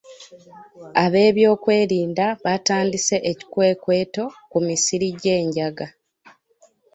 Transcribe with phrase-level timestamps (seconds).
[1.03, 5.87] Abeebyokwerinda baatandise ekikwekweto ku misiri gy'enjaga.